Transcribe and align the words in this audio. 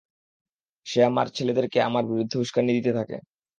সে 0.87 0.99
আমার 1.03 1.27
ছেলেদেরকে 1.35 1.77
আমার 1.81 2.03
বিরুদ্ধে 2.05 2.35
উস্কানি 2.37 2.71
দিতে 2.77 2.91
থাকে। 2.97 3.17